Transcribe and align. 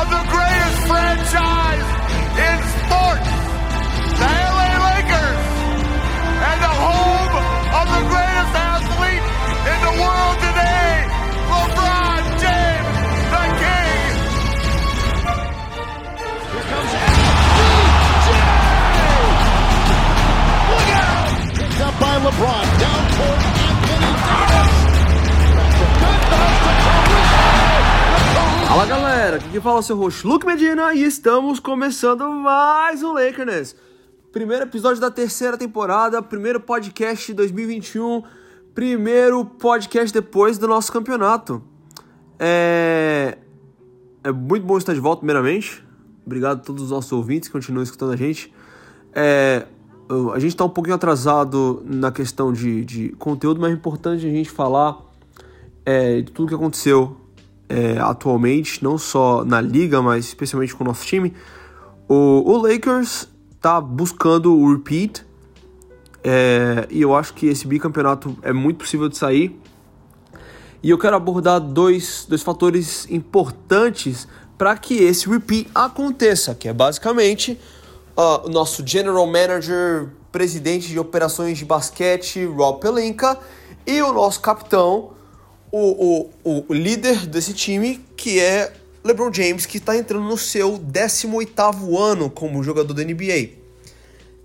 of 0.00 0.10
the 0.10 0.24
greatest 0.30 0.86
franchise 0.86 1.67
aqui 29.38 29.50
quem 29.50 29.60
fala 29.60 29.76
é 29.76 29.78
o 29.78 29.82
seu 29.82 29.96
host 29.96 30.26
Luke 30.26 30.44
Medina 30.44 30.92
e 30.92 31.04
estamos 31.04 31.60
começando 31.60 32.28
mais 32.28 33.04
um 33.04 33.12
Lakerness. 33.12 33.76
Primeiro 34.32 34.64
episódio 34.64 35.00
da 35.00 35.12
terceira 35.12 35.56
temporada, 35.56 36.20
primeiro 36.20 36.58
podcast 36.58 37.28
de 37.28 37.34
2021, 37.34 38.24
primeiro 38.74 39.44
podcast 39.44 40.12
depois 40.12 40.58
do 40.58 40.66
nosso 40.66 40.92
campeonato. 40.92 41.62
É, 42.36 43.38
é 44.24 44.32
muito 44.32 44.66
bom 44.66 44.76
estar 44.76 44.92
de 44.92 44.98
volta, 44.98 45.20
primeiramente. 45.20 45.86
Obrigado 46.26 46.58
a 46.58 46.62
todos 46.62 46.82
os 46.82 46.90
nossos 46.90 47.12
ouvintes 47.12 47.48
que 47.48 47.52
continuam 47.52 47.84
escutando 47.84 48.14
a 48.14 48.16
gente. 48.16 48.52
É, 49.12 49.66
a 50.34 50.38
gente 50.40 50.50
está 50.50 50.64
um 50.64 50.70
pouquinho 50.70 50.96
atrasado 50.96 51.80
na 51.86 52.10
questão 52.10 52.52
de, 52.52 52.84
de 52.84 53.08
conteúdo, 53.10 53.60
mas 53.60 53.70
é 53.70 53.74
importante 53.74 54.26
a 54.26 54.30
gente 54.30 54.50
falar 54.50 54.98
é, 55.86 56.22
de 56.22 56.32
tudo 56.32 56.48
que 56.48 56.56
aconteceu 56.56 57.27
é, 57.68 57.98
atualmente, 57.98 58.82
não 58.82 58.96
só 58.96 59.44
na 59.44 59.60
liga, 59.60 60.00
mas 60.00 60.26
especialmente 60.26 60.74
com 60.74 60.84
o 60.84 60.86
nosso 60.86 61.04
time. 61.04 61.34
O, 62.08 62.42
o 62.52 62.56
Lakers 62.56 63.28
tá 63.60 63.80
buscando 63.80 64.54
o 64.54 64.72
repeat 64.72 65.26
é, 66.22 66.86
e 66.90 67.02
eu 67.02 67.14
acho 67.14 67.34
que 67.34 67.46
esse 67.46 67.66
bicampeonato 67.66 68.36
é 68.42 68.52
muito 68.52 68.78
possível 68.78 69.08
de 69.08 69.16
sair. 69.16 69.58
E 70.82 70.90
eu 70.90 70.98
quero 70.98 71.16
abordar 71.16 71.60
dois, 71.60 72.24
dois 72.28 72.42
fatores 72.42 73.06
importantes 73.10 74.28
para 74.56 74.76
que 74.76 74.94
esse 74.94 75.28
repeat 75.28 75.68
aconteça, 75.74 76.54
que 76.54 76.68
é 76.68 76.72
basicamente 76.72 77.58
ah, 78.16 78.42
o 78.44 78.48
nosso 78.48 78.86
general 78.86 79.26
manager, 79.26 80.08
presidente 80.30 80.88
de 80.88 80.98
operações 80.98 81.58
de 81.58 81.64
basquete, 81.64 82.44
Rob 82.44 82.80
Pelinka, 82.80 83.38
e 83.86 84.02
o 84.02 84.12
nosso 84.12 84.40
capitão, 84.40 85.12
o, 85.70 86.30
o, 86.44 86.64
o 86.68 86.74
líder 86.74 87.26
desse 87.26 87.52
time, 87.52 88.04
que 88.16 88.40
é 88.40 88.72
LeBron 89.04 89.32
James, 89.32 89.66
que 89.66 89.78
está 89.78 89.96
entrando 89.96 90.24
no 90.24 90.36
seu 90.36 90.78
18º 90.78 91.98
ano 91.98 92.30
como 92.30 92.62
jogador 92.62 92.94
da 92.94 93.04
NBA. 93.04 93.50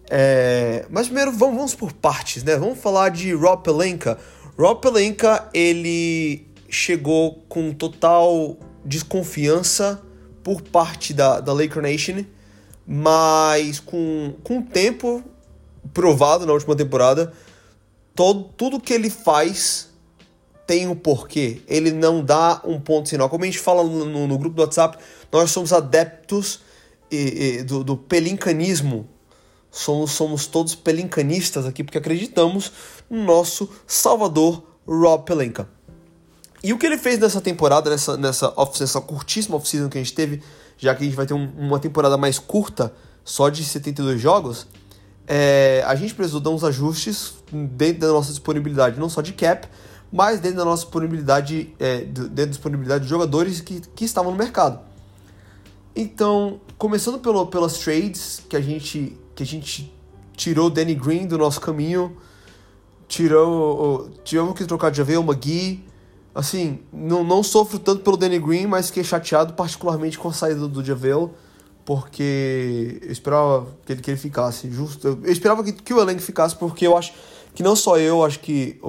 É, 0.09 0.85
mas 0.89 1.07
primeiro 1.07 1.31
vamos, 1.31 1.55
vamos 1.55 1.75
por 1.75 1.93
partes, 1.93 2.43
né? 2.43 2.55
Vamos 2.57 2.79
falar 2.79 3.09
de 3.09 3.33
Rob 3.33 3.63
Pelinka. 3.63 4.17
Rob 4.57 4.81
Pelinka, 4.81 5.49
ele 5.53 6.45
chegou 6.69 7.43
com 7.47 7.71
total 7.71 8.57
desconfiança 8.85 10.01
por 10.43 10.61
parte 10.61 11.13
da, 11.13 11.39
da 11.39 11.53
Laker 11.53 11.81
Nation, 11.81 12.25
mas 12.85 13.79
com, 13.79 14.33
com 14.43 14.59
o 14.59 14.63
tempo 14.63 15.23
provado 15.93 16.45
na 16.45 16.53
última 16.53 16.75
temporada, 16.75 17.33
todo, 18.13 18.43
tudo 18.55 18.79
que 18.79 18.93
ele 18.93 19.09
faz 19.09 19.92
tem 20.73 20.87
um 20.87 20.95
porquê. 20.95 21.61
Ele 21.67 21.91
não 21.91 22.23
dá 22.25 22.59
um 22.65 22.79
ponto 22.79 23.07
sinal. 23.07 23.29
Como 23.29 23.43
a 23.43 23.45
gente 23.45 23.59
fala 23.59 23.83
no, 23.83 24.05
no- 24.05 24.27
no 24.27 24.37
grupo 24.39 24.55
do 24.55 24.61
WhatsApp, 24.63 24.97
nós 25.31 25.51
somos 25.51 25.71
adeptos 25.71 26.61
e- 27.11 27.57
e 27.59 27.63
do, 27.63 27.83
do 27.83 27.95
pelincanismo. 27.95 29.07
Somos, 29.69 30.11
somos 30.11 30.47
todos 30.47 30.73
pelincanistas 30.73 31.67
aqui 31.67 31.83
porque 31.83 31.99
acreditamos 31.99 32.71
no 33.07 33.23
nosso 33.23 33.69
salvador 33.85 34.63
Rob 34.87 35.23
Pelinka. 35.25 35.69
E 36.63 36.73
o 36.73 36.77
que 36.79 36.87
ele 36.87 36.97
fez 36.97 37.19
nessa 37.19 37.39
temporada, 37.39 37.89
nessa, 37.91 38.17
nessa, 38.17 38.51
off- 38.55 38.79
nessa 38.81 38.99
curtíssima 38.99 39.55
off-season 39.57 39.89
que 39.89 39.97
a 39.99 40.01
gente 40.01 40.13
teve, 40.15 40.41
já 40.75 40.95
que 40.95 41.03
a 41.03 41.05
gente 41.05 41.15
vai 41.15 41.27
ter 41.27 41.35
um- 41.35 41.51
uma 41.55 41.77
temporada 41.79 42.17
mais 42.17 42.39
curta, 42.39 42.91
só 43.23 43.47
de 43.49 43.63
72 43.63 44.19
jogos, 44.19 44.65
é, 45.27 45.83
a 45.85 45.93
gente 45.93 46.15
precisou 46.15 46.39
dar 46.41 46.49
uns 46.49 46.63
ajustes 46.63 47.33
dentro 47.51 47.99
da 48.07 48.07
nossa 48.07 48.29
disponibilidade, 48.31 48.99
não 48.99 49.07
só 49.07 49.21
de 49.21 49.33
cap, 49.33 49.67
mas 50.13 50.39
dentro 50.39 50.59
da 50.59 50.65
nossa 50.65 50.83
disponibilidade, 50.83 51.73
é, 51.79 52.01
dentro 52.01 52.29
da 52.29 52.45
disponibilidade 52.45 53.03
de 53.05 53.09
jogadores 53.09 53.59
que, 53.61 53.81
que 53.95 54.05
estavam 54.05 54.31
no 54.31 54.37
mercado. 54.37 54.79
Então, 55.95 56.61
começando 56.77 57.17
pelo, 57.17 57.47
pelas 57.47 57.79
trades 57.79 58.43
que 58.47 58.55
a 58.55 58.61
gente 58.61 59.17
que 59.33 59.41
a 59.41 59.45
gente 59.45 59.91
tirou 60.37 60.67
o 60.67 60.69
Danny 60.69 60.93
Green 60.93 61.25
do 61.25 61.35
nosso 61.35 61.59
caminho, 61.59 62.15
tirou, 63.07 64.11
tivemos 64.23 64.53
que 64.53 64.63
trocar 64.65 64.91
de 64.91 64.97
JaVale 64.97 65.27
McGee. 65.27 65.83
Assim, 66.35 66.81
não, 66.91 67.23
não 67.23 67.41
sofro 67.41 67.79
tanto 67.79 68.03
pelo 68.03 68.15
Danny 68.15 68.37
Green, 68.37 68.67
mas 68.67 68.87
fiquei 68.87 69.03
chateado 69.03 69.53
particularmente 69.53 70.19
com 70.19 70.27
a 70.29 70.33
saída 70.33 70.67
do 70.67 70.83
JaVale, 70.83 71.31
porque 71.83 72.99
eu 73.01 73.11
esperava 73.11 73.67
que 73.83 73.93
ele, 73.93 74.01
que 74.01 74.11
ele 74.11 74.17
ficasse 74.19 74.69
justo. 74.69 75.07
Eu, 75.07 75.19
eu 75.23 75.31
esperava 75.31 75.63
que, 75.63 75.71
que 75.71 75.91
o 75.91 75.99
elenco 75.99 76.21
ficasse, 76.21 76.55
porque 76.55 76.85
eu 76.85 76.95
acho 76.95 77.13
que 77.55 77.63
não 77.63 77.75
só 77.75 77.97
eu, 77.97 78.23
acho 78.23 78.39
que 78.39 78.79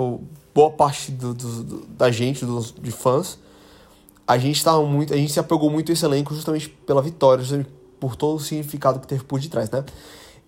boa 0.54 0.70
parte 0.70 1.10
do, 1.10 1.34
do- 1.34 1.86
da 1.86 2.10
gente, 2.10 2.44
dos, 2.44 2.72
de 2.72 2.90
fãs, 2.90 3.38
a 4.26 4.38
gente 4.38 4.62
tava 4.64 4.84
muito, 4.86 5.12
a 5.12 5.16
gente 5.16 5.32
se 5.32 5.40
apegou 5.40 5.68
muito 5.70 5.90
a 5.90 5.92
esse 5.92 6.04
elenco 6.04 6.34
justamente 6.34 6.68
pela 6.68 7.02
vitória, 7.02 7.42
justamente 7.42 7.70
por 8.00 8.16
todo 8.16 8.36
o 8.36 8.40
significado 8.40 9.00
que 9.00 9.06
teve 9.06 9.24
por 9.24 9.40
detrás, 9.40 9.70
né? 9.70 9.84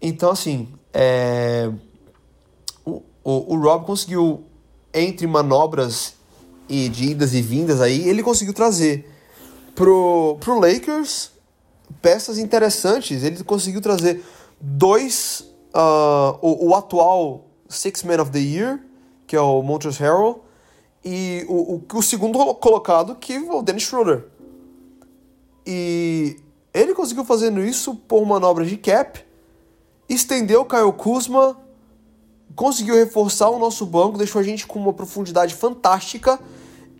Então, 0.00 0.30
assim, 0.30 0.68
é, 0.92 1.70
o, 2.84 3.02
o, 3.24 3.54
o 3.54 3.60
Rob 3.60 3.84
conseguiu, 3.84 4.44
entre 4.94 5.26
manobras 5.26 6.14
e 6.68 6.88
de 6.88 7.10
idas 7.10 7.34
e 7.34 7.42
vindas 7.42 7.80
aí, 7.80 8.08
ele 8.08 8.22
conseguiu 8.22 8.54
trazer 8.54 9.10
pro, 9.74 10.36
pro 10.40 10.58
Lakers 10.58 11.30
peças 12.00 12.38
interessantes. 12.38 13.22
Ele 13.22 13.42
conseguiu 13.44 13.80
trazer 13.80 14.24
dois, 14.60 15.44
ah, 15.72 16.36
o, 16.42 16.68
o 16.68 16.74
atual 16.74 17.46
Six 17.68 18.02
Man 18.02 18.20
of 18.22 18.30
the 18.30 18.38
Year, 18.40 18.80
que 19.26 19.34
é 19.34 19.40
o 19.40 19.62
Montrezl 19.62 20.02
Harrell, 20.02 20.44
e 21.04 21.44
o, 21.48 21.74
o, 21.76 21.98
o 21.98 22.02
segundo 22.02 22.38
colocado, 22.56 23.14
que 23.14 23.34
é 23.34 23.40
o 23.40 23.62
Dennis 23.62 23.84
Schroeder. 23.84 24.24
E 25.66 26.36
ele 26.72 26.94
conseguiu 26.94 27.24
fazendo 27.24 27.60
isso 27.60 27.94
por 27.94 28.24
manobras 28.26 28.68
de 28.68 28.76
cap, 28.76 29.24
estendeu 30.08 30.62
o 30.62 30.64
Kyle 30.64 30.92
Kuzma, 30.92 31.56
conseguiu 32.54 32.94
reforçar 32.94 33.50
o 33.50 33.58
nosso 33.58 33.84
banco, 33.84 34.18
deixou 34.18 34.40
a 34.40 34.44
gente 34.44 34.66
com 34.66 34.78
uma 34.78 34.92
profundidade 34.92 35.54
fantástica 35.54 36.38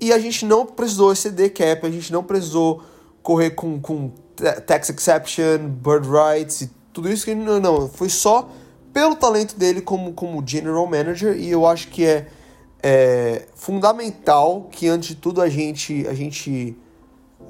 e 0.01 0.13
a 0.13 0.19
gente 0.19 0.45
não 0.45 0.67
precisou 0.67 1.13
exceder 1.13 1.53
cap, 1.53 1.87
a 1.87 1.91
gente 1.91 2.13
não 2.13 2.23
precisou 2.23 2.83
correr 3.23 3.51
com, 3.51 3.81
com 3.81 4.11
ta- 4.35 4.61
tax 4.61 4.91
exception, 4.91 5.69
bird 5.69 6.09
rights 6.09 6.63
e 6.63 6.71
tudo 6.93 7.11
isso 7.11 7.25
que 7.25 7.35
não, 7.35 7.59
não, 7.61 7.89
foi 7.89 8.09
só 8.09 8.49
pelo 8.97 9.15
talento 9.15 9.59
dele 9.59 9.83
como, 9.83 10.15
como 10.15 10.43
general 10.47 10.87
manager 10.87 11.37
e 11.37 11.51
eu 11.51 11.67
acho 11.67 11.89
que 11.89 12.03
é, 12.03 12.29
é 12.83 13.47
fundamental 13.55 14.69
que 14.71 14.89
antes 14.89 15.11
de 15.11 15.17
tudo 15.17 15.43
a 15.43 15.51
gente 15.51 16.07
a 16.09 16.15
gente 16.15 16.75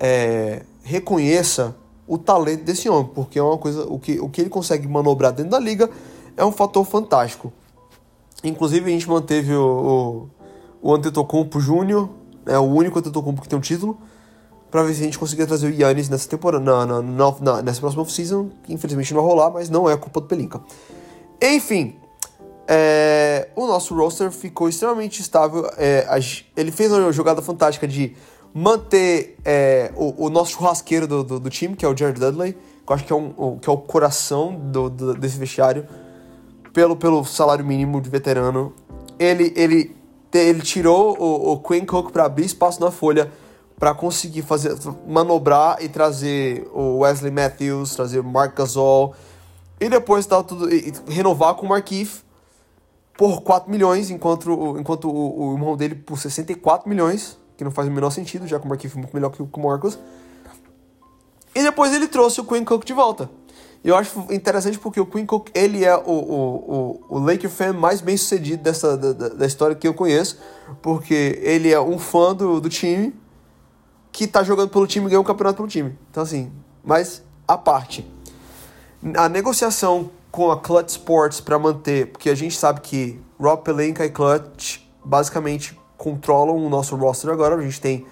é, 0.00 0.62
reconheça 0.82 1.76
o 2.04 2.18
talento 2.18 2.64
desse 2.64 2.88
homem, 2.88 3.12
porque 3.14 3.38
é 3.38 3.42
uma 3.44 3.56
coisa 3.58 3.84
o 3.84 3.96
que, 3.96 4.18
o 4.18 4.28
que 4.28 4.40
ele 4.40 4.50
consegue 4.50 4.88
manobrar 4.88 5.32
dentro 5.32 5.52
da 5.52 5.60
liga 5.60 5.88
é 6.36 6.44
um 6.44 6.50
fator 6.50 6.84
fantástico. 6.84 7.52
Inclusive 8.42 8.84
a 8.90 8.92
gente 8.92 9.08
manteve 9.08 9.54
o, 9.54 10.28
o, 10.82 10.90
o 10.90 10.94
Antetokounmpo 10.96 11.60
Júnior, 11.60 12.08
é 12.44 12.58
o 12.58 12.62
único 12.64 12.98
Antetokounmpo 12.98 13.40
que 13.42 13.48
tem 13.48 13.56
um 13.56 13.62
título, 13.62 13.96
para 14.68 14.82
ver 14.82 14.94
se 14.94 15.00
a 15.00 15.04
gente 15.04 15.16
conseguia 15.16 15.46
trazer 15.46 15.68
o 15.68 15.70
Yannis 15.80 16.08
nessa 16.08 16.28
temporada, 16.28 16.64
na, 16.64 16.84
na, 16.84 17.02
na- 17.40 17.62
nessa 17.62 17.78
próxima 17.78 18.02
off-season, 18.02 18.50
que 18.64 18.74
infelizmente 18.74 19.14
não 19.14 19.22
vai 19.22 19.30
rolar, 19.30 19.50
mas 19.50 19.70
não 19.70 19.88
é 19.88 19.96
culpa 19.96 20.20
do 20.20 20.26
Pelinka. 20.26 20.60
Enfim, 21.42 21.96
é, 22.66 23.48
o 23.54 23.66
nosso 23.66 23.94
roster 23.94 24.30
ficou 24.30 24.68
extremamente 24.68 25.20
estável. 25.20 25.70
é, 25.76 26.06
a 26.08 26.18
ele 26.56 26.70
fez 26.70 26.90
uma 26.92 27.12
jogada 27.12 27.40
fantástica 27.42 27.86
de 27.86 28.16
manter 28.52 29.36
é, 29.44 29.92
o, 29.96 30.26
o 30.26 30.30
nosso 30.30 30.52
churrasqueiro 30.52 31.06
do, 31.06 31.22
do, 31.22 31.40
do 31.40 31.50
time, 31.50 31.76
que 31.76 31.84
é 31.84 31.88
o 31.88 31.96
Jared 31.96 32.18
Dudley, 32.18 32.52
que 32.54 32.92
eu 32.92 32.94
acho 32.94 33.04
que 33.04 33.12
é, 33.12 33.16
um, 33.16 33.34
o, 33.36 33.58
que 33.58 33.68
é 33.68 33.72
o 33.72 33.76
coração 33.76 34.54
do, 34.54 34.88
do- 34.88 35.14
desse 35.14 35.36
vestiário, 35.36 35.86
pelo, 36.72 36.96
pelo 36.96 37.24
salário 37.24 37.64
mínimo 37.64 38.00
de 38.00 38.08
veterano. 38.08 38.72
Ele, 39.18 39.52
ele, 39.56 39.94
ele 40.32 40.62
tirou 40.62 41.16
o, 41.18 41.52
o 41.52 41.60
Quinn 41.60 41.84
Cook 41.84 42.10
para 42.12 42.24
abrir 42.24 42.46
espaço 42.46 42.80
na 42.80 42.90
folha 42.90 43.30
para 43.78 43.92
conseguir 43.94 44.40
fazer 44.40 44.74
manobrar 45.06 45.76
e 45.82 45.88
trazer 45.88 46.66
o 46.72 46.98
Wesley 47.00 47.30
Matthews, 47.30 47.94
trazer 47.94 48.20
o 48.20 48.24
Mark 48.24 48.56
Gasol 48.56 49.14
e 49.80 49.88
depois 49.88 50.26
tal 50.26 50.42
tudo 50.42 50.72
e, 50.72 50.92
e 51.08 51.12
renovar 51.12 51.54
com 51.54 51.66
o 51.66 51.68
Markieff 51.68 52.22
por 53.16 53.42
4 53.42 53.70
milhões, 53.70 54.10
enquanto, 54.10 54.76
enquanto 54.78 55.08
o, 55.08 55.50
o 55.50 55.54
irmão 55.54 55.76
dele 55.76 55.94
por 55.94 56.18
64 56.18 56.88
milhões, 56.88 57.38
que 57.56 57.64
não 57.64 57.70
faz 57.70 57.88
o 57.88 57.90
menor 57.90 58.10
sentido, 58.10 58.46
já 58.46 58.58
que 58.58 58.66
o 58.66 58.68
Markieff 58.68 58.96
é 58.96 59.00
muito 59.00 59.14
melhor 59.14 59.30
que 59.30 59.42
o 59.42 59.60
Marcus. 59.60 59.98
E 61.54 61.62
depois 61.62 61.92
ele 61.94 62.06
trouxe 62.06 62.40
o 62.40 62.44
Quinn 62.44 62.64
Cook 62.64 62.84
de 62.84 62.92
volta. 62.92 63.30
E 63.82 63.88
eu 63.88 63.96
acho 63.96 64.26
interessante 64.30 64.78
porque 64.78 65.00
o 65.00 65.06
Quinn 65.06 65.24
Cook, 65.24 65.48
ele 65.54 65.84
é 65.84 65.96
o, 65.96 66.10
o, 66.10 67.00
o, 67.08 67.16
o 67.16 67.18
Laker 67.18 67.48
fan 67.48 67.72
mais 67.72 68.00
bem 68.00 68.16
sucedido 68.16 68.62
dessa, 68.62 68.96
da, 68.96 69.28
da 69.30 69.46
história 69.46 69.74
que 69.74 69.88
eu 69.88 69.94
conheço, 69.94 70.38
porque 70.82 71.38
ele 71.42 71.72
é 71.72 71.80
um 71.80 71.98
fã 71.98 72.34
do, 72.34 72.60
do 72.60 72.68
time 72.68 73.14
que 74.12 74.26
tá 74.26 74.42
jogando 74.42 74.70
pelo 74.70 74.86
time 74.86 75.06
e 75.06 75.10
ganhou 75.10 75.22
um 75.22 75.26
campeonato 75.26 75.56
pelo 75.56 75.68
time. 75.68 75.96
Então 76.10 76.22
assim, 76.22 76.52
mas 76.84 77.22
a 77.46 77.56
parte. 77.56 78.06
A 79.14 79.28
negociação 79.28 80.10
com 80.32 80.50
a 80.50 80.58
Clutch 80.58 80.90
Sports 80.90 81.40
para 81.40 81.58
manter, 81.58 82.08
porque 82.08 82.28
a 82.28 82.34
gente 82.34 82.56
sabe 82.56 82.80
que 82.80 83.20
Rob 83.38 83.62
Pelinka 83.62 84.04
e 84.04 84.10
Clutch 84.10 84.80
basicamente 85.04 85.78
controlam 85.96 86.56
o 86.56 86.68
nosso 86.68 86.96
roster 86.96 87.30
agora. 87.30 87.54
A 87.54 87.62
gente 87.62 87.80
tem, 87.80 88.06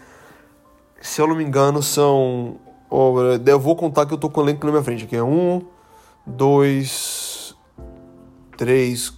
se 1.00 1.20
eu 1.20 1.26
não 1.26 1.35
me 1.35 1.44
engano, 1.44 1.82
são. 1.82 2.56
Oh, 2.88 3.14
eu 3.44 3.58
vou 3.58 3.75
contar 3.75 4.06
que 4.06 4.14
eu 4.14 4.19
tô 4.19 4.31
com 4.31 4.41
o 4.41 4.44
elenco 4.44 4.64
na 4.64 4.73
minha 4.73 4.85
frente 4.85 5.05
aqui. 5.05 5.17
É 5.17 5.23
um, 5.23 5.62
dois, 6.25 7.55
três, 8.56 9.12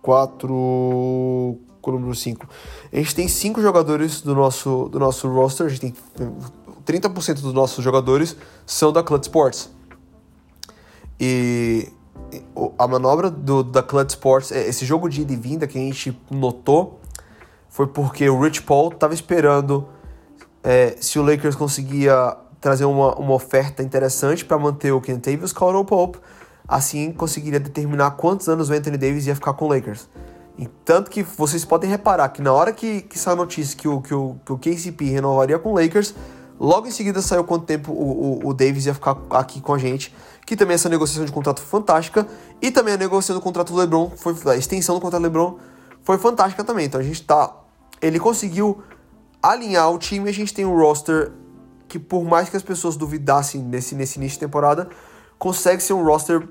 quatro. 0.00 1.58
Número 1.84 2.14
5. 2.14 2.48
A 2.92 2.96
gente 2.96 3.14
tem 3.14 3.26
cinco 3.26 3.60
jogadores 3.60 4.22
do 4.22 4.36
nosso, 4.36 4.88
do 4.88 5.00
nosso 5.00 5.28
roster. 5.28 5.66
A 5.66 5.68
gente 5.68 5.92
tem 6.16 6.32
30% 6.86 7.40
dos 7.40 7.52
nossos 7.52 7.82
jogadores 7.82 8.36
são 8.64 8.92
da 8.92 9.02
Clutch 9.02 9.24
Sports. 9.24 9.68
E 11.24 11.88
a 12.76 12.88
manobra 12.88 13.30
do, 13.30 13.62
da 13.62 13.80
Clutch 13.80 14.10
Sports, 14.10 14.50
é, 14.50 14.66
esse 14.66 14.84
jogo 14.84 15.08
de 15.08 15.22
ida 15.22 15.32
e 15.32 15.36
vinda 15.36 15.68
que 15.68 15.78
a 15.78 15.80
gente 15.80 16.20
notou, 16.28 17.00
foi 17.68 17.86
porque 17.86 18.28
o 18.28 18.40
Rich 18.40 18.62
Paul 18.62 18.88
estava 18.88 19.14
esperando 19.14 19.86
é, 20.64 20.96
se 20.98 21.20
o 21.20 21.22
Lakers 21.22 21.54
conseguia 21.54 22.36
trazer 22.60 22.86
uma, 22.86 23.14
uma 23.14 23.34
oferta 23.34 23.84
interessante 23.84 24.44
para 24.44 24.58
manter 24.58 24.90
o 24.90 25.00
Kentavious 25.00 25.52
Caldwell 25.52 25.84
Pope, 25.84 26.18
assim 26.66 27.12
conseguiria 27.12 27.60
determinar 27.60 28.10
quantos 28.12 28.48
anos 28.48 28.68
o 28.68 28.72
Anthony 28.72 28.96
Davis 28.96 29.24
ia 29.28 29.36
ficar 29.36 29.52
com 29.52 29.66
o 29.66 29.68
Lakers. 29.68 30.08
E 30.58 30.66
tanto 30.84 31.08
que 31.08 31.22
vocês 31.22 31.64
podem 31.64 31.88
reparar 31.88 32.30
que 32.30 32.42
na 32.42 32.52
hora 32.52 32.72
que, 32.72 33.02
que 33.02 33.16
saiu 33.16 33.34
a 33.34 33.36
notícia 33.36 33.78
que 33.78 33.86
o, 33.86 34.00
que, 34.00 34.12
o, 34.12 34.36
que 34.44 34.52
o 34.52 34.58
KCP 34.58 35.04
renovaria 35.04 35.56
com 35.56 35.70
o 35.70 35.74
Lakers, 35.80 36.16
logo 36.62 36.86
em 36.86 36.90
seguida 36.90 37.20
saiu 37.20 37.44
quanto 37.44 37.66
tempo 37.66 37.92
o, 37.92 38.44
o, 38.44 38.48
o 38.48 38.54
Davis 38.54 38.86
ia 38.86 38.94
ficar 38.94 39.16
aqui 39.30 39.60
com 39.60 39.74
a 39.74 39.78
gente 39.78 40.14
que 40.44 40.56
também 40.56 40.74
essa 40.74 40.88
negociação 40.88 41.24
de 41.24 41.32
contrato 41.32 41.60
foi 41.60 41.80
fantástica, 41.80 42.26
e 42.60 42.70
também 42.70 42.94
a 42.94 42.96
negociação 42.96 43.36
do 43.36 43.42
contrato 43.42 43.72
do 43.72 43.78
LeBron, 43.78 44.10
foi, 44.16 44.34
a 44.46 44.56
extensão 44.56 44.94
do 44.94 45.00
contrato 45.00 45.20
do 45.20 45.24
LeBron 45.24 45.58
foi 46.02 46.18
fantástica 46.18 46.64
também. 46.64 46.86
Então 46.86 47.00
a 47.00 47.04
gente 47.04 47.22
tá. 47.22 47.56
Ele 48.00 48.18
conseguiu 48.18 48.82
alinhar 49.42 49.90
o 49.90 49.98
time, 49.98 50.28
a 50.28 50.32
gente 50.32 50.52
tem 50.52 50.64
um 50.64 50.76
roster 50.76 51.32
que, 51.88 51.98
por 51.98 52.24
mais 52.24 52.48
que 52.48 52.56
as 52.56 52.62
pessoas 52.62 52.96
duvidassem 52.96 53.62
nesse, 53.62 53.94
nesse 53.94 54.18
início 54.18 54.36
de 54.36 54.40
temporada, 54.40 54.88
consegue 55.38 55.82
ser 55.82 55.92
um 55.92 56.04
roster 56.04 56.48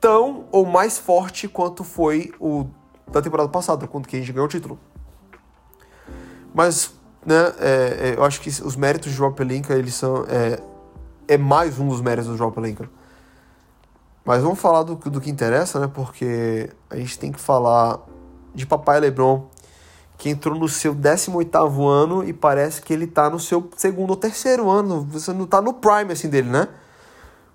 tão 0.00 0.44
ou 0.52 0.64
mais 0.64 0.98
forte 0.98 1.48
quanto 1.48 1.82
foi 1.82 2.32
o 2.38 2.66
da 3.10 3.20
temporada 3.20 3.48
passada, 3.48 3.86
quando 3.86 4.06
que 4.06 4.16
a 4.16 4.18
gente 4.18 4.32
ganhou 4.32 4.46
o 4.46 4.48
título. 4.48 4.78
Mas, 6.54 6.92
né, 7.26 7.52
é, 7.58 8.10
é, 8.10 8.14
eu 8.16 8.24
acho 8.24 8.40
que 8.40 8.48
os 8.48 8.76
méritos 8.76 9.10
de 9.10 9.16
João 9.16 9.32
Pelinka, 9.32 9.74
eles 9.74 9.94
são. 9.94 10.24
É, 10.28 10.60
é 11.26 11.38
mais 11.38 11.78
um 11.78 11.88
dos 11.88 12.00
méritos 12.00 12.30
do 12.30 12.36
João 12.36 12.50
Pelinka. 12.50 12.88
Mas 14.24 14.42
vamos 14.42 14.58
falar 14.58 14.82
do, 14.82 14.94
do 14.94 15.20
que 15.20 15.30
interessa, 15.30 15.78
né? 15.78 15.90
Porque 15.92 16.70
a 16.88 16.96
gente 16.96 17.18
tem 17.18 17.30
que 17.30 17.40
falar 17.40 18.00
de 18.54 18.66
Papai 18.66 19.00
Lebron, 19.00 19.48
que 20.16 20.30
entrou 20.30 20.58
no 20.58 20.68
seu 20.68 20.94
18º 20.94 21.86
ano 21.86 22.24
e 22.24 22.32
parece 22.32 22.80
que 22.80 22.92
ele 22.92 23.06
tá 23.06 23.28
no 23.28 23.38
seu 23.38 23.68
segundo 23.76 24.10
ou 24.10 24.16
terceiro 24.16 24.70
ano. 24.70 25.06
Você 25.10 25.32
não 25.32 25.46
tá 25.46 25.60
no 25.60 25.74
prime, 25.74 26.12
assim, 26.12 26.28
dele, 26.28 26.48
né? 26.48 26.68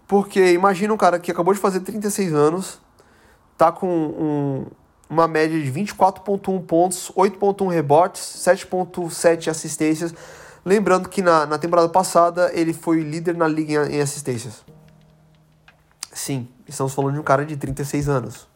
Porque 0.07 0.54
imagina 0.54 0.94
um 0.94 0.98
cara 0.98 1.19
que 1.19 1.31
acabou 1.31 1.54
de 1.54 1.60
fazer 1.60 1.80
36 1.81 2.33
anos, 2.33 2.80
tá 3.57 3.72
com 3.72 3.88
um, 3.88 4.65
uma 5.09 5.27
média 5.27 5.59
de 5.59 5.71
24.1 5.71 6.65
pontos, 6.65 7.11
8.1 7.15 7.69
rebotes, 7.69 8.21
7.7 8.21 9.50
assistências. 9.50 10.13
Lembrando 10.63 11.09
que 11.09 11.21
na, 11.21 11.45
na 11.45 11.57
temporada 11.57 11.89
passada 11.89 12.51
ele 12.53 12.73
foi 12.73 13.01
líder 13.01 13.35
na 13.35 13.47
liga 13.47 13.88
em, 13.88 13.95
em 13.95 14.01
assistências. 14.01 14.63
Sim, 16.13 16.47
estamos 16.67 16.94
falando 16.94 17.13
de 17.13 17.19
um 17.19 17.23
cara 17.23 17.45
de 17.45 17.57
36 17.57 18.07
anos. 18.07 18.47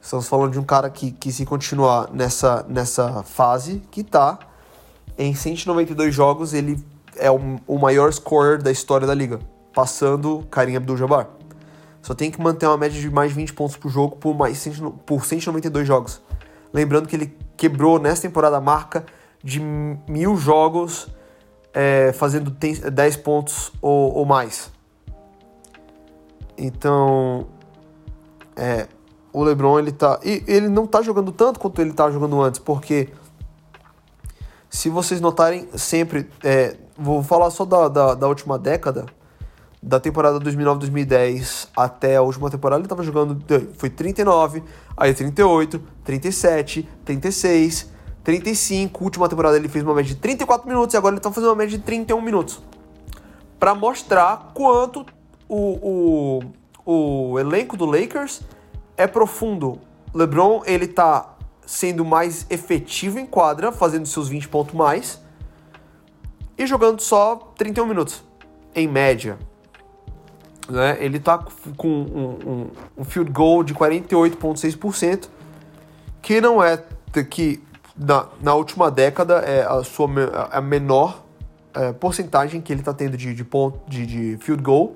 Estamos 0.00 0.28
falando 0.28 0.52
de 0.52 0.58
um 0.58 0.64
cara 0.64 0.90
que, 0.90 1.10
que 1.10 1.32
se 1.32 1.44
continuar 1.44 2.10
nessa, 2.12 2.64
nessa 2.68 3.22
fase, 3.22 3.82
que 3.90 4.02
tá 4.02 4.38
em 5.16 5.34
192 5.34 6.14
jogos, 6.14 6.54
ele 6.54 6.82
é 7.16 7.30
o, 7.30 7.38
o 7.66 7.78
maior 7.78 8.12
scorer 8.12 8.60
da 8.62 8.70
história 8.70 9.06
da 9.06 9.14
liga, 9.14 9.38
passando 9.74 10.46
Karim 10.50 10.76
Abdul-Jabbar. 10.76 11.28
Só 12.02 12.14
tem 12.14 12.30
que 12.30 12.40
manter 12.40 12.66
uma 12.66 12.76
média 12.76 13.00
de 13.00 13.08
mais 13.10 13.30
de 13.30 13.36
20 13.36 13.54
pontos 13.54 13.76
por 13.76 13.90
jogo 13.90 14.16
por, 14.16 14.34
mais, 14.34 14.68
por 15.06 15.24
192 15.24 15.86
jogos. 15.86 16.20
Lembrando 16.72 17.06
que 17.06 17.14
ele 17.16 17.36
quebrou 17.56 17.98
nessa 17.98 18.22
temporada 18.22 18.56
a 18.56 18.60
marca 18.60 19.06
de 19.42 19.60
mil 19.60 20.36
jogos 20.36 21.08
é, 21.72 22.12
fazendo 22.12 22.50
10 22.50 23.16
pontos 23.18 23.72
ou, 23.80 24.14
ou 24.14 24.26
mais. 24.26 24.70
Então, 26.58 27.46
é, 28.56 28.86
o 29.32 29.42
LeBron 29.42 29.78
ele 29.78 29.92
tá 29.92 30.20
e 30.22 30.44
ele 30.46 30.68
não 30.68 30.86
tá 30.86 31.02
jogando 31.02 31.32
tanto 31.32 31.58
quanto 31.58 31.80
ele 31.80 31.92
tá 31.92 32.10
jogando 32.10 32.40
antes, 32.40 32.60
porque 32.60 33.08
se 34.68 34.88
vocês 34.88 35.20
notarem 35.20 35.68
sempre, 35.74 36.28
é, 36.42 36.76
vou 36.96 37.22
falar 37.22 37.50
só 37.50 37.64
da, 37.64 37.88
da, 37.88 38.14
da, 38.14 38.28
última 38.28 38.58
década, 38.58 39.06
da 39.82 39.98
temporada 39.98 40.38
2009-2010 40.38 41.68
até 41.76 42.16
a 42.16 42.22
última 42.22 42.48
temporada, 42.48 42.80
ele 42.80 42.88
tava 42.88 43.02
jogando, 43.02 43.42
foi 43.74 43.90
39, 43.90 44.62
aí 44.96 45.12
38, 45.12 45.82
37, 46.04 46.88
36, 47.04 47.90
35, 48.22 49.02
última 49.02 49.28
temporada 49.28 49.56
ele 49.56 49.68
fez 49.68 49.84
uma 49.84 49.94
média 49.94 50.14
de 50.14 50.20
34 50.20 50.68
minutos 50.68 50.94
e 50.94 50.96
agora 50.96 51.14
ele 51.16 51.20
tá 51.20 51.32
fazendo 51.32 51.50
uma 51.50 51.56
média 51.56 51.76
de 51.76 51.84
31 51.84 52.20
minutos. 52.22 52.62
para 53.58 53.74
mostrar 53.74 54.52
quanto 54.54 55.04
o, 55.48 56.40
o, 56.86 57.32
o 57.32 57.38
elenco 57.40 57.76
do 57.76 57.84
Lakers 57.84 58.42
é 58.96 59.06
profundo. 59.06 59.80
LeBron, 60.14 60.62
ele 60.66 60.86
tá 60.86 61.36
sendo 61.66 62.04
mais 62.04 62.46
efetivo 62.50 63.18
em 63.18 63.26
quadra, 63.26 63.72
fazendo 63.72 64.06
seus 64.06 64.28
20 64.28 64.48
pontos 64.48 64.74
mais 64.74 65.20
e 66.56 66.66
jogando 66.66 67.00
só 67.00 67.36
31 67.56 67.86
minutos, 67.86 68.22
em 68.74 68.86
média. 68.86 69.38
Né? 70.68 70.96
Ele 71.00 71.18
tá 71.18 71.44
com 71.76 71.88
um, 71.88 72.38
um, 72.46 72.70
um 72.98 73.04
field 73.04 73.30
goal 73.30 73.62
de 73.62 73.74
48,6%, 73.74 75.28
que 76.20 76.40
não 76.40 76.62
é 76.62 76.82
que 77.28 77.62
na, 77.96 78.26
na 78.40 78.54
última 78.54 78.90
década 78.90 79.38
é 79.40 79.64
a 79.64 79.82
sua 79.82 80.08
a 80.50 80.60
menor 80.60 81.22
é, 81.74 81.92
porcentagem 81.92 82.60
que 82.60 82.72
ele 82.72 82.80
está 82.80 82.94
tendo 82.94 83.16
de, 83.16 83.34
de, 83.34 83.44
ponto, 83.44 83.78
de, 83.88 84.06
de 84.06 84.38
field 84.38 84.62
goal. 84.62 84.94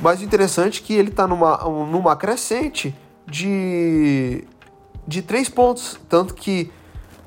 Mas 0.00 0.20
o 0.20 0.24
interessante 0.24 0.82
é 0.82 0.84
que 0.84 0.94
ele 0.94 1.10
está 1.10 1.26
numa, 1.26 1.56
numa 1.86 2.16
crescente 2.16 2.94
de, 3.26 4.44
de 5.06 5.22
3 5.22 5.48
pontos. 5.48 5.98
Tanto 6.08 6.34
que, 6.34 6.70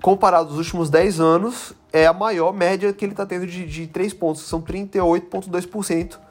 comparado 0.01 0.50
aos 0.50 0.58
últimos 0.58 0.89
10 0.89 1.19
anos, 1.19 1.74
é 1.91 2.05
a 2.05 2.13
maior 2.13 2.53
média 2.53 2.93
que 2.93 3.03
ele 3.03 3.13
está 3.13 3.25
tendo 3.25 3.48
de, 3.48 3.65
de 3.65 3.88
3 3.88 4.13
pontos. 4.13 4.43
São 4.43 4.62
38,2% 4.62 6.28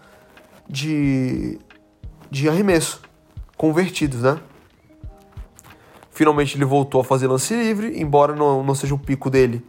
de, 0.68 1.58
de 2.30 2.48
arremesso 2.48 3.00
convertidos, 3.56 4.22
né? 4.22 4.38
Finalmente 6.10 6.56
ele 6.56 6.64
voltou 6.64 7.00
a 7.00 7.04
fazer 7.04 7.28
lance 7.28 7.54
livre, 7.54 8.00
embora 8.00 8.34
não, 8.34 8.62
não 8.62 8.74
seja 8.74 8.94
o 8.94 8.98
pico 8.98 9.30
dele 9.30 9.64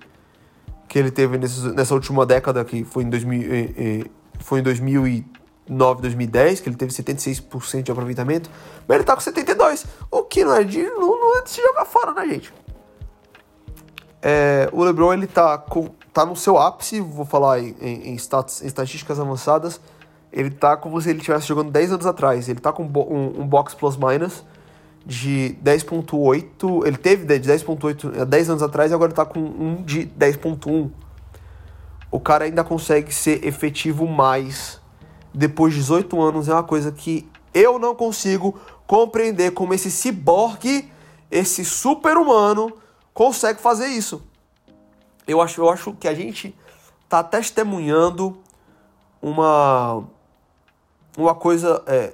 que 0.87 0.97
ele 0.97 1.11
teve 1.11 1.37
nessa 1.37 1.93
última 1.93 2.25
década, 2.25 2.65
que 2.65 2.83
foi 2.83 3.03
em, 3.03 3.09
2000, 3.09 4.09
foi 4.39 4.59
em 4.59 4.63
2000 4.63 5.07
e 5.07 5.25
2009, 5.69 6.01
2010, 6.01 6.59
que 6.59 6.69
ele 6.69 6.75
teve 6.75 6.91
76% 6.91 7.83
de 7.83 7.91
aproveitamento, 7.91 8.49
mas 8.87 8.95
ele 8.95 9.05
tá 9.05 9.15
com 9.15 9.21
72%, 9.21 9.85
o 10.11 10.23
que 10.23 10.43
não 10.43 10.55
é 10.55 10.63
de, 10.63 10.81
não, 10.81 11.19
não 11.19 11.37
é 11.37 11.43
de 11.43 11.49
se 11.51 11.61
jogar 11.61 11.85
fora, 11.85 12.13
né, 12.13 12.27
gente? 12.27 12.53
É, 14.21 14.67
o 14.73 14.83
LeBron, 14.83 15.13
ele 15.13 15.27
tá, 15.27 15.57
com, 15.57 15.89
tá 16.11 16.25
no 16.25 16.35
seu 16.35 16.57
ápice, 16.57 16.99
vou 16.99 17.25
falar 17.25 17.59
em, 17.59 17.75
em, 17.79 18.09
em, 18.09 18.15
status, 18.15 18.61
em 18.61 18.67
estatísticas 18.67 19.19
avançadas, 19.19 19.79
ele 20.31 20.51
tá 20.51 20.77
como 20.77 20.99
se 21.01 21.09
ele 21.09 21.19
estivesse 21.19 21.47
jogando 21.47 21.71
10 21.71 21.93
anos 21.93 22.05
atrás, 22.05 22.47
ele 22.49 22.59
tá 22.59 22.71
com 22.71 22.83
um, 22.83 23.41
um 23.41 23.47
box 23.47 23.73
plus-minus 23.73 24.43
de 25.05 25.57
10.8, 25.63 26.85
ele 26.85 26.97
teve 26.97 27.39
de 27.39 27.49
10.8 27.49 28.21
há 28.21 28.25
10 28.25 28.49
anos 28.49 28.63
atrás 28.63 28.91
e 28.91 28.93
agora 28.93 29.11
tá 29.11 29.25
com 29.25 29.39
um 29.39 29.81
de 29.83 30.05
10.1. 30.07 30.91
O 32.11 32.19
cara 32.19 32.45
ainda 32.45 32.63
consegue 32.63 33.13
ser 33.13 33.45
efetivo 33.45 34.07
mais 34.07 34.79
depois 35.33 35.73
de 35.73 35.79
18 35.79 36.21
anos 36.21 36.49
é 36.49 36.53
uma 36.53 36.63
coisa 36.63 36.91
que 36.91 37.29
eu 37.53 37.79
não 37.79 37.95
consigo 37.95 38.59
compreender 38.85 39.51
como 39.51 39.73
esse 39.73 39.91
ciborgue, 39.91 40.91
esse 41.29 41.63
super-humano, 41.63 42.73
consegue 43.13 43.61
fazer 43.61 43.87
isso. 43.87 44.23
Eu 45.27 45.41
acho, 45.41 45.61
eu 45.61 45.69
acho 45.69 45.93
que 45.93 46.07
a 46.07 46.13
gente 46.13 46.55
está 47.03 47.23
testemunhando 47.23 48.37
uma 49.21 50.03
uma 51.17 51.35
coisa 51.35 51.83
é 51.87 52.13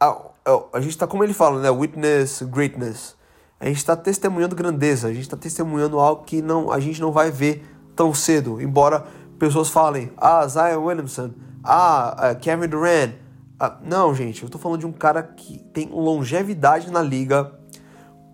a, 0.00 0.06
a, 0.08 0.62
a 0.74 0.80
gente 0.80 0.90
está 0.90 1.06
como 1.06 1.22
ele 1.22 1.34
fala, 1.34 1.60
né? 1.60 1.70
Witness 1.70 2.42
greatness. 2.42 3.14
A 3.60 3.66
gente 3.66 3.76
está 3.76 3.94
testemunhando 3.94 4.56
grandeza, 4.56 5.08
a 5.08 5.12
gente 5.12 5.24
está 5.24 5.36
testemunhando 5.36 5.98
algo 5.98 6.24
que 6.24 6.40
não, 6.40 6.72
a 6.72 6.80
gente 6.80 6.98
não 6.98 7.12
vai 7.12 7.30
ver 7.30 7.62
tão 7.94 8.14
cedo, 8.14 8.58
embora 8.60 9.04
pessoas 9.38 9.68
falem, 9.68 10.10
ah, 10.16 10.46
Zion 10.46 10.82
Williamson, 10.82 11.32
ah, 11.62 12.32
uh, 12.32 12.40
Kevin 12.40 12.68
Durant. 12.68 13.12
Ah, 13.58 13.76
não, 13.84 14.14
gente, 14.14 14.42
eu 14.42 14.46
estou 14.46 14.58
falando 14.58 14.80
de 14.80 14.86
um 14.86 14.92
cara 14.92 15.22
que 15.22 15.58
tem 15.74 15.90
longevidade 15.90 16.90
na 16.90 17.02
liga, 17.02 17.52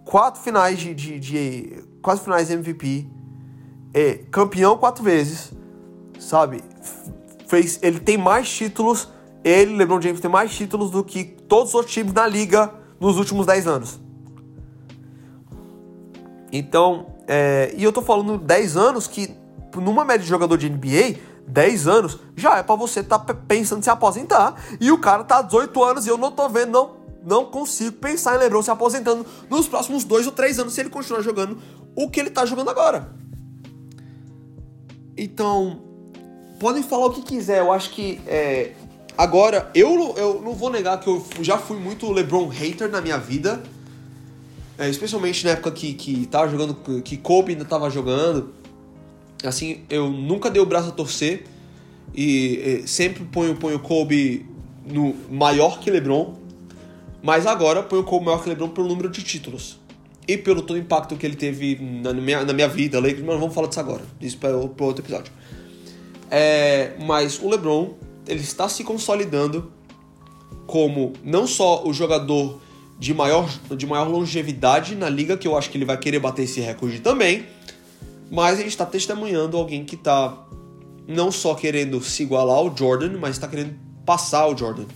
quatro 0.05 0.41
finais 0.41 0.79
de, 0.79 0.95
de, 0.95 1.19
de 1.19 1.85
quatro 2.01 2.23
finais 2.23 2.49
MVP, 2.49 3.09
é, 3.93 4.15
campeão 4.31 4.79
quatro 4.79 5.03
vezes, 5.03 5.53
sabe? 6.21 6.63
Fez, 7.49 7.81
ele 7.83 7.99
tem 7.99 8.17
mais 8.17 8.49
títulos, 8.49 9.09
ele, 9.47 9.77
LeBron 9.77 10.01
James, 10.01 10.21
tem 10.21 10.29
mais 10.29 10.53
títulos 10.53 10.91
do 10.91 11.05
que 11.05 11.23
todos 11.23 11.73
os 11.73 11.87
times 11.87 12.13
na 12.13 12.27
liga 12.27 12.75
nos 12.99 13.17
últimos 13.17 13.47
10 13.47 13.69
anos. 13.69 14.01
Então, 16.51 17.07
é, 17.29 17.73
e 17.77 17.85
eu 17.85 17.93
tô 17.93 18.03
falando 18.03 18.39
10 18.39 18.77
anos 18.77 19.07
que, 19.07 19.33
numa 19.77 20.05
média 20.05 20.25
de 20.25 20.29
jogador 20.29 20.57
de 20.57 20.69
NBA, 20.69 21.21
10 21.47 21.87
anos 21.87 22.19
já 22.35 22.59
é 22.59 22.63
para 22.65 22.75
você 22.75 23.01
estar 23.01 23.21
tá 23.21 23.35
pensando 23.35 23.79
em 23.79 23.83
se 23.83 23.91
aposentar. 23.91 24.61
E 24.81 24.91
o 24.91 24.99
cara 24.99 25.23
tá 25.23 25.43
18 25.43 25.85
anos 25.85 26.07
e 26.07 26.09
eu 26.09 26.19
não 26.19 26.33
tô 26.33 26.49
vendo, 26.49 26.73
não, 26.73 26.91
não 27.25 27.45
consigo 27.45 27.93
pensar 27.99 28.35
em 28.35 28.39
LeBron 28.39 28.63
se 28.63 28.71
aposentando 28.73 29.25
nos 29.49 29.69
próximos 29.69 30.03
2 30.03 30.27
ou 30.27 30.33
3 30.33 30.59
anos 30.59 30.75
se 30.75 30.81
ele 30.81 30.91
continuar 30.91 31.23
jogando 31.23 31.57
o 31.95 32.11
que 32.11 32.19
ele 32.19 32.31
tá 32.31 32.45
jogando 32.45 32.71
agora. 32.71 33.15
Então, 35.17 35.83
podem 36.59 36.83
falar 36.83 37.07
o 37.07 37.13
que 37.13 37.23
quiser. 37.23 37.61
Eu 37.61 37.73
acho 37.73 37.91
que 37.91 38.21
é, 38.27 38.73
agora 39.17 39.71
eu, 39.75 40.15
eu 40.17 40.43
não 40.43 40.55
vou 40.55 40.71
negar 40.71 41.01
que 41.01 41.09
eu 41.09 41.25
já 41.41 41.59
fui 41.59 41.79
muito 41.79 42.11
LeBron 42.11 42.49
hater 42.49 42.91
na 42.91 43.01
minha 43.01 43.19
vida. 43.19 43.63
É, 44.79 44.89
especialmente 44.91 45.45
na 45.45 45.53
época 45.53 45.71
que, 45.71 45.95
que 45.95 46.27
tava 46.27 46.49
jogando, 46.49 46.75
que 47.03 47.17
Kobe 47.17 47.53
ainda 47.53 47.65
tava 47.65 47.89
jogando. 47.89 48.53
Assim, 49.45 49.83
eu 49.89 50.11
nunca 50.11 50.51
dei 50.51 50.61
o 50.61 50.67
braço 50.67 50.91
a 50.91 50.93
torcer 50.93 51.45
e, 52.15 52.83
sempre 52.87 53.25
ponho, 53.25 53.57
ponho 53.57 53.79
Kobe 53.79 54.47
no 54.85 55.15
maior 55.31 55.81
que 55.81 55.91
LeBron. 55.91 56.35
Mas 57.23 57.47
agora 57.47 57.83
ponho 57.83 58.05
Kobe 58.05 58.27
maior 58.27 58.43
que 58.43 58.49
LeBron 58.49 58.69
pelo 58.69 58.89
número 58.89 59.09
de 59.09 59.23
títulos 59.23 59.79
e 60.29 60.37
pelo 60.37 60.61
todo 60.63 60.77
o 60.77 60.79
impacto 60.79 61.17
que 61.17 61.25
ele 61.25 61.37
teve 61.37 61.79
na 61.81 62.13
minha, 62.13 62.45
na 62.45 62.53
minha 62.53 62.69
vida. 62.69 63.01
Lakers, 63.01 63.25
mas 63.25 63.39
vamos 63.39 63.55
falar 63.55 63.69
disso 63.69 63.81
agora. 63.81 64.03
Isso 64.21 64.39
para 64.39 64.57
outro 64.57 65.03
episódio. 65.03 65.33
É, 66.31 66.93
mas 66.99 67.41
o 67.41 67.49
LeBron 67.49 67.95
ele 68.27 68.41
está 68.41 68.69
se 68.69 68.85
consolidando 68.85 69.73
como 70.67 71.13
não 71.23 71.47
só 71.47 71.87
o 71.87 71.93
jogador 71.93 72.61
de 72.99 73.13
maior, 73.15 73.49
de 73.77 73.87
maior 73.87 74.09
longevidade 74.09 74.95
na 74.95 75.09
liga, 75.09 75.37
que 75.37 75.47
eu 75.47 75.57
acho 75.57 75.71
que 75.71 75.77
ele 75.77 75.85
vai 75.85 75.99
querer 75.99 76.19
bater 76.19 76.43
esse 76.43 76.61
recorde 76.61 77.01
também, 77.01 77.47
mas 78.31 78.59
ele 78.59 78.69
está 78.69 78.85
testemunhando 78.85 79.57
alguém 79.57 79.85
que 79.85 79.95
está 79.95 80.47
não 81.07 81.31
só 81.31 81.55
querendo 81.55 82.03
se 82.03 82.23
igualar 82.23 82.57
ao 82.57 82.77
Jordan, 82.77 83.17
mas 83.19 83.37
está 83.37 83.47
querendo 83.47 83.77
passar 84.05 84.47
o 84.49 84.57
Jordan. 84.57 84.87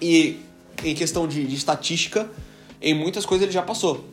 E 0.00 0.40
em 0.82 0.94
questão 0.94 1.28
de, 1.28 1.46
de, 1.46 1.54
estatística, 1.54 2.28
em 2.80 2.94
muitas 2.94 3.24
coisas 3.24 3.44
ele 3.44 3.52
já 3.52 3.62
passou. 3.62 4.04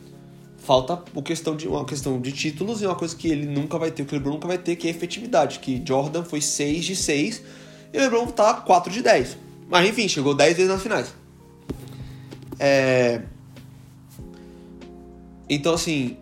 Falta 0.64 1.04
o 1.14 1.22
questão 1.22 1.56
de, 1.58 1.68
uma 1.68 1.84
questão 1.84 2.22
de 2.22 2.32
títulos 2.32 2.82
e 2.82 2.86
uma 2.86 2.96
coisa 2.96 3.14
que 3.16 3.28
ele 3.28 3.46
nunca 3.46 3.78
vai 3.78 3.92
ter, 3.92 4.06
que 4.06 4.14
o 4.14 4.18
LeBron 4.18 4.32
nunca 4.32 4.48
vai 4.48 4.58
ter, 4.58 4.78
que 4.78 4.88
é 4.88 4.92
efetividade. 4.92 5.60
Que 5.60 5.84
Jordan 5.86 6.24
foi 6.24 6.40
6 6.40 6.86
de 6.86 6.96
6 6.96 7.42
e 7.92 7.98
o 7.98 8.02
LeBron 8.02 8.28
tá 8.28 8.54
4 8.54 8.92
de 8.92 9.02
10. 9.02 9.38
Mas 9.70 9.90
enfim, 9.90 10.08
chegou 10.08 10.34
10 10.34 10.56
vezes 10.56 10.72
nas 10.72 10.82
finais. 10.82 11.14
É... 12.58 13.22
Então, 15.50 15.74
assim, 15.74 16.18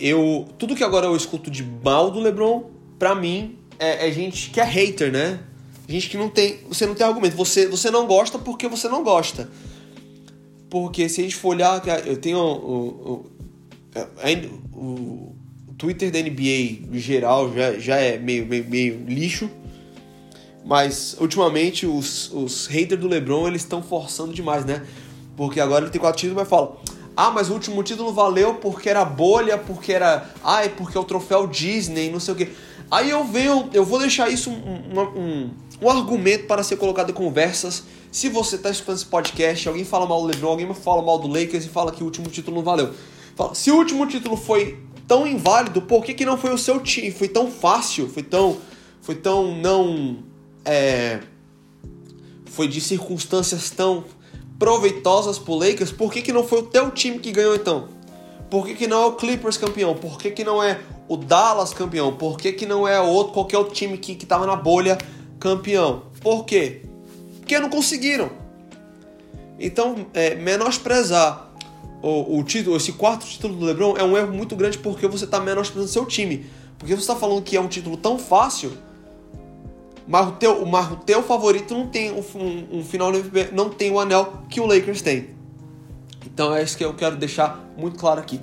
eu 0.00 0.48
tudo 0.58 0.74
que 0.74 0.82
agora 0.82 1.06
eu 1.06 1.14
escuto 1.14 1.50
de 1.50 1.62
mal 1.62 2.10
do 2.10 2.20
LeBron, 2.20 2.70
pra 2.98 3.14
mim, 3.14 3.58
é, 3.78 4.08
é, 4.08 4.10
gente 4.10 4.48
que 4.48 4.58
é 4.58 4.64
hater, 4.64 5.12
né? 5.12 5.40
Gente 5.86 6.08
que 6.08 6.16
não 6.16 6.30
tem. 6.30 6.60
Você 6.68 6.86
não 6.86 6.94
tem 6.94 7.06
argumento. 7.06 7.36
Você, 7.36 7.66
você 7.66 7.90
não 7.90 8.06
gosta 8.06 8.38
porque 8.38 8.66
você 8.68 8.88
não 8.88 9.04
gosta. 9.04 9.50
Porque 10.70 11.08
se 11.08 11.20
a 11.20 11.24
gente 11.24 11.36
for 11.36 11.50
olhar, 11.50 11.82
eu 12.06 12.16
tenho 12.16 12.38
o, 12.38 13.24
o, 13.94 14.06
o, 14.74 15.36
o 15.68 15.74
Twitter 15.78 16.10
da 16.10 16.20
NBA 16.20 16.92
em 16.92 16.98
geral 16.98 17.52
já, 17.54 17.78
já 17.78 17.96
é 17.96 18.18
meio, 18.18 18.46
meio, 18.46 18.64
meio 18.68 19.04
lixo. 19.06 19.48
Mas 20.64 21.16
ultimamente 21.18 21.86
os, 21.86 22.30
os 22.32 22.66
haters 22.66 23.00
do 23.00 23.08
LeBron 23.08 23.48
eles 23.48 23.62
estão 23.62 23.82
forçando 23.82 24.34
demais, 24.34 24.66
né? 24.66 24.84
Porque 25.34 25.60
agora 25.60 25.84
ele 25.84 25.90
tem 25.90 26.00
quatro 26.00 26.20
títulos, 26.20 26.42
mas 26.42 26.48
fala: 26.48 26.76
Ah, 27.16 27.30
mas 27.30 27.48
o 27.48 27.54
último 27.54 27.82
título 27.82 28.12
valeu 28.12 28.56
porque 28.56 28.90
era 28.90 29.04
bolha, 29.04 29.56
porque 29.56 29.92
era. 29.92 30.28
Ai, 30.44 30.68
porque 30.68 30.98
é 30.98 31.00
o 31.00 31.04
troféu 31.04 31.46
Disney, 31.46 32.10
não 32.10 32.20
sei 32.20 32.34
o 32.34 32.36
quê. 32.36 32.48
Aí 32.90 33.08
eu 33.08 33.24
venho, 33.24 33.70
eu 33.72 33.84
vou 33.84 33.98
deixar 33.98 34.28
isso 34.28 34.50
um, 34.50 35.00
um 35.16 35.50
argumento 35.86 36.46
para 36.46 36.62
ser 36.62 36.76
colocado 36.76 37.10
em 37.10 37.12
conversas. 37.12 37.84
Se 38.10 38.28
você 38.30 38.56
está 38.56 38.70
escutando 38.70 38.96
esse 38.96 39.04
podcast, 39.04 39.68
alguém 39.68 39.84
fala 39.84 40.06
mal 40.06 40.22
do 40.22 40.26
LeBron, 40.28 40.48
alguém 40.48 40.74
fala 40.74 41.02
mal 41.02 41.18
do 41.18 41.28
Lakers 41.28 41.66
e 41.66 41.68
fala 41.68 41.92
que 41.92 42.02
o 42.02 42.06
último 42.06 42.28
título 42.28 42.56
não 42.56 42.64
valeu. 42.64 42.94
Se 43.52 43.70
o 43.70 43.76
último 43.76 44.06
título 44.06 44.36
foi 44.36 44.78
tão 45.06 45.26
inválido, 45.26 45.82
por 45.82 46.04
que, 46.04 46.14
que 46.14 46.24
não 46.24 46.38
foi 46.38 46.52
o 46.52 46.58
seu 46.58 46.80
time? 46.80 47.10
Foi 47.10 47.28
tão 47.28 47.50
fácil, 47.50 48.08
foi 48.08 48.22
tão, 48.22 48.56
foi 49.00 49.14
tão 49.14 49.54
não, 49.56 50.18
é, 50.64 51.20
foi 52.46 52.66
de 52.66 52.80
circunstâncias 52.80 53.70
tão 53.70 54.04
proveitosas 54.58 55.38
pro 55.38 55.54
Lakers, 55.54 55.92
por 55.92 56.12
que, 56.12 56.20
que 56.20 56.32
não 56.32 56.42
foi 56.42 56.58
o 56.58 56.62
teu 56.62 56.90
time 56.90 57.18
que 57.18 57.30
ganhou 57.30 57.54
então? 57.54 57.88
Por 58.50 58.66
que, 58.66 58.74
que 58.74 58.86
não 58.86 59.02
é 59.02 59.06
o 59.06 59.12
Clippers 59.12 59.56
campeão? 59.56 59.94
Por 59.94 60.18
que, 60.18 60.30
que 60.30 60.42
não 60.42 60.62
é 60.62 60.80
o 61.06 61.16
Dallas 61.16 61.72
campeão? 61.72 62.16
Por 62.16 62.36
que, 62.36 62.52
que 62.52 62.66
não 62.66 62.88
é 62.88 63.00
outro, 63.00 63.32
qualquer 63.32 63.58
outro 63.58 63.74
time 63.74 63.96
que, 63.98 64.14
que 64.14 64.26
tava 64.26 64.46
na 64.46 64.56
bolha 64.56 64.98
campeão? 65.38 66.04
Por 66.20 66.44
quê? 66.44 66.82
Porque 67.38 67.58
não 67.58 67.68
conseguiram. 67.68 68.30
Então, 69.58 70.06
é, 70.14 70.34
menosprezar 70.34 71.50
o, 72.02 72.38
o, 72.38 72.44
título, 72.44 72.76
esse 72.76 72.92
quarto 72.92 73.26
título 73.26 73.56
do 73.56 73.64
LeBron 73.64 73.96
é 73.96 74.04
um 74.04 74.16
erro 74.16 74.32
muito 74.32 74.54
grande 74.54 74.78
porque 74.78 75.08
você 75.08 75.24
está 75.24 75.40
menosprezando 75.40 75.90
seu 75.90 76.06
time. 76.06 76.46
Porque 76.78 76.94
você 76.94 77.00
está 77.00 77.16
falando 77.16 77.42
que 77.42 77.56
é 77.56 77.60
um 77.60 77.68
título 77.68 77.96
tão 77.96 78.18
fácil 78.18 78.72
mas 80.08 80.26
o 80.26 80.32
teu, 80.32 80.64
mas 80.64 80.90
o 80.90 80.96
teu 80.96 81.22
favorito 81.22 81.74
não 81.74 81.86
tem 81.86 82.10
um, 82.10 82.24
um, 82.34 82.78
um 82.78 82.84
final 82.84 83.12
do 83.12 83.18
MVP, 83.18 83.54
não 83.54 83.68
tem 83.68 83.92
o 83.92 84.00
anel 84.00 84.42
que 84.48 84.58
o 84.58 84.64
Lakers 84.64 85.02
tem. 85.02 85.28
Então 86.24 86.56
é 86.56 86.62
isso 86.62 86.78
que 86.78 86.84
eu 86.84 86.94
quero 86.94 87.16
deixar 87.16 87.62
muito 87.76 87.98
claro 87.98 88.18
aqui. 88.18 88.40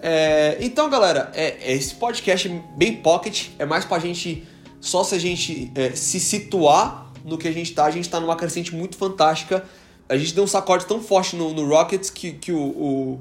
É, 0.00 0.58
então, 0.60 0.88
galera, 0.88 1.32
é, 1.34 1.72
esse 1.72 1.96
podcast 1.96 2.48
é 2.48 2.62
bem 2.76 2.96
pocket, 2.96 3.48
é 3.58 3.66
mais 3.66 3.84
pra 3.84 3.98
gente, 3.98 4.46
só 4.82 5.04
se 5.04 5.14
a 5.14 5.18
gente 5.18 5.70
é, 5.76 5.94
se 5.94 6.18
situar 6.18 7.06
no 7.24 7.38
que 7.38 7.46
a 7.46 7.52
gente 7.52 7.72
tá. 7.72 7.84
A 7.84 7.90
gente 7.90 8.10
tá 8.10 8.18
numa 8.18 8.34
crescente 8.34 8.74
muito 8.74 8.96
fantástica. 8.96 9.64
A 10.08 10.16
gente 10.16 10.34
deu 10.34 10.42
um 10.42 10.46
sacode 10.48 10.86
tão 10.86 11.00
forte 11.00 11.36
no, 11.36 11.54
no 11.54 11.66
Rockets 11.66 12.10
que, 12.10 12.32
que 12.32 12.50
o, 12.50 12.60
o, 12.60 13.20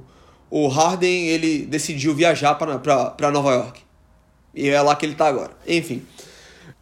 o, 0.49 0.67
Harden 0.67 1.27
ele 1.27 1.59
decidiu 1.67 2.15
viajar 2.15 2.55
para 2.55 3.31
Nova 3.31 3.51
York. 3.51 3.81
E 4.55 4.69
é 4.69 4.81
lá 4.81 4.95
que 4.95 5.05
ele 5.05 5.13
tá 5.13 5.27
agora. 5.27 5.51
Enfim. 5.67 6.03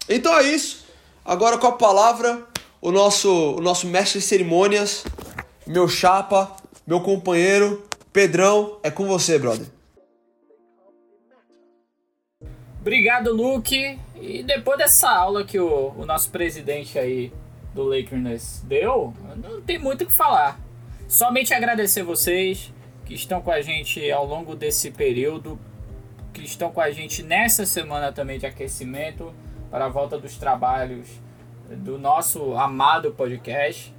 Então 0.08 0.34
é 0.38 0.44
isso. 0.44 0.86
Agora 1.26 1.58
com 1.58 1.68
a 1.68 1.74
palavra, 1.74 2.48
o 2.82 2.90
nosso, 2.90 3.58
o 3.58 3.62
nosso 3.62 3.86
mestre 3.86 4.22
de 4.22 4.26
cerimônias, 4.26 5.04
meu 5.68 5.90
chapa, 5.90 6.56
meu 6.88 7.02
companheiro, 7.02 7.84
Pedrão, 8.14 8.78
é 8.82 8.90
com 8.90 9.06
você, 9.06 9.38
brother. 9.38 9.68
Obrigado, 12.80 13.34
Luke. 13.34 14.00
E 14.22 14.44
depois 14.44 14.78
dessa 14.78 15.10
aula 15.10 15.44
que 15.44 15.60
o, 15.60 15.94
o 15.98 16.06
nosso 16.06 16.30
presidente 16.30 16.98
aí 16.98 17.32
do 17.74 17.84
Lakers 17.84 18.62
deu, 18.66 19.14
não 19.38 19.62
tem 19.62 19.78
muito 19.78 20.04
o 20.04 20.08
que 20.08 20.12
falar. 20.12 20.60
Somente 21.08 21.54
agradecer 21.54 22.04
vocês 22.04 22.74
que 23.06 23.14
estão 23.14 23.42
com 23.42 23.52
a 23.52 23.62
gente 23.62 24.12
ao 24.12 24.26
longo 24.26 24.56
desse 24.56 24.92
período, 24.92 25.60
que 26.34 26.44
estão 26.44 26.72
com 26.72 26.82
a 26.82 26.92
gente 26.92 27.24
nessa 27.24 27.66
semana 27.66 28.12
também 28.12 28.38
de 28.38 28.46
aquecimento 28.46 29.34
para 29.72 29.86
a 29.86 29.90
volta 29.90 30.18
dos 30.18 30.38
trabalhos 30.38 31.08
do 31.70 31.98
nosso 31.98 32.56
amado 32.56 33.12
podcast. 33.12 33.94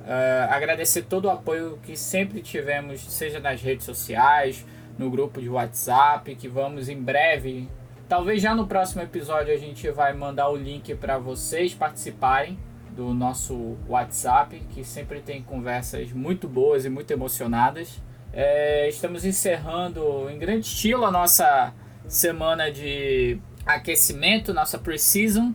Uh, 0.00 0.50
agradecer 0.50 1.02
todo 1.02 1.26
o 1.26 1.30
apoio 1.30 1.78
que 1.82 1.96
sempre 1.96 2.42
tivemos, 2.42 3.00
seja 3.10 3.40
nas 3.40 3.60
redes 3.60 3.86
sociais, 3.86 4.64
no 4.98 5.10
grupo 5.10 5.40
de 5.40 5.48
WhatsApp, 5.48 6.34
que 6.34 6.46
vamos 6.46 6.88
em 6.88 7.00
breve, 7.00 7.68
talvez 8.14 8.40
já 8.40 8.54
no 8.54 8.64
próximo 8.64 9.02
episódio 9.02 9.52
a 9.52 9.56
gente 9.56 9.90
vai 9.90 10.12
mandar 10.12 10.48
o 10.48 10.54
link 10.54 10.94
para 10.94 11.18
vocês 11.18 11.74
participarem 11.74 12.56
do 12.90 13.12
nosso 13.12 13.76
WhatsApp, 13.88 14.56
que 14.70 14.84
sempre 14.84 15.20
tem 15.20 15.42
conversas 15.42 16.12
muito 16.12 16.46
boas 16.46 16.84
e 16.84 16.88
muito 16.88 17.10
emocionadas. 17.10 18.00
É, 18.32 18.88
estamos 18.88 19.24
encerrando 19.24 20.30
em 20.30 20.38
grande 20.38 20.64
estilo 20.64 21.04
a 21.04 21.10
nossa 21.10 21.74
semana 22.06 22.70
de 22.70 23.36
aquecimento, 23.66 24.54
nossa 24.54 24.78
pre-season. 24.78 25.52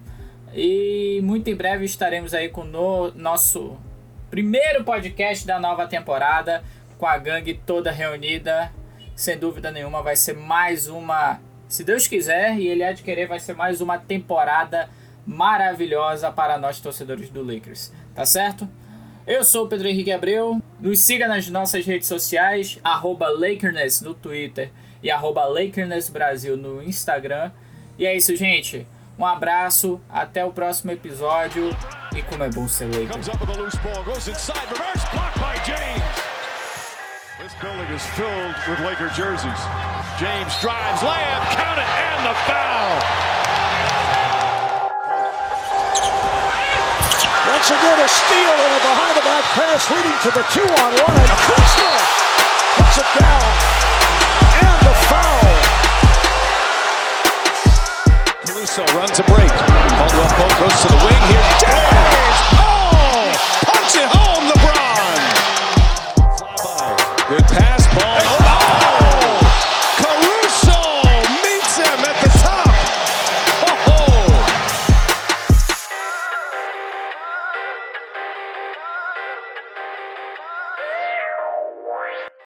E 0.54 1.22
muito 1.24 1.50
em 1.50 1.56
breve 1.56 1.86
estaremos 1.86 2.34
aí 2.34 2.50
com 2.50 2.64
o 2.64 3.12
nosso 3.16 3.78
primeiro 4.30 4.84
podcast 4.84 5.48
da 5.48 5.62
nova 5.62 5.88
temporada, 5.88 6.62
com 6.98 7.06
a 7.06 7.18
gangue 7.18 7.54
toda 7.54 7.90
reunida. 7.90 8.70
Sem 9.16 9.38
dúvida 9.38 9.72
nenhuma, 9.72 10.04
vai 10.04 10.18
ser 10.18 10.36
mais 10.36 10.90
uma, 10.90 11.40
se 11.70 11.84
Deus 11.84 12.08
quiser 12.08 12.58
e 12.58 12.68
Ele 12.68 12.84
querer, 12.96 13.28
vai 13.28 13.40
ser 13.40 13.56
mais 13.56 13.80
uma 13.80 14.00
temporada 14.00 14.90
maravilhosa 15.26 16.32
para 16.32 16.58
nós 16.58 16.82
torcedores 16.82 17.30
do 17.30 17.44
Lakers. 17.44 17.94
Tá 18.16 18.26
certo? 18.26 18.68
Eu 19.28 19.44
sou 19.44 19.66
o 19.66 19.68
Pedro 19.68 19.88
Henrique 19.88 20.12
Abreu. 20.12 20.60
Nos 20.80 21.00
siga 21.00 21.28
nas 21.28 21.48
nossas 21.48 21.86
redes 21.86 22.08
sociais, 22.08 22.80
arroba 22.84 23.30
Lakerness 23.30 24.02
no 24.02 24.16
Twitter 24.16 24.72
e 25.04 25.12
arroba 25.12 25.46
Lakerness 25.46 26.10
Brasil 26.10 26.58
no 26.58 26.82
Instagram. 26.82 27.52
E 28.00 28.06
é 28.08 28.18
isso, 28.18 28.36
gente. 28.36 28.88
Um 29.20 29.26
abraço, 29.26 30.02
até 30.10 30.44
o 30.44 30.52
próximo 30.52 30.92
episódio 30.92 31.70
e 32.16 32.24
como 32.24 32.44
é 32.44 32.50
bom 32.50 32.68
ser 32.68 32.86
Laker. 32.86 33.12
James 40.20 40.52
drives, 40.60 41.02
Lamb, 41.02 41.42
count 41.56 41.80
it, 41.80 41.88
and 41.88 42.26
the 42.28 42.36
foul. 42.44 42.92
Once 47.48 47.70
again, 47.72 48.00
a 48.04 48.10
steal 48.10 48.52
and 48.52 48.74
a 48.76 48.82
behind-the-back 48.84 49.44
pass 49.56 49.90
leading 49.90 50.20
to 50.20 50.32
the 50.36 50.44
two-on-one, 50.52 51.16
and 51.16 51.30
Kuzma 51.48 51.50
puts 51.56 52.09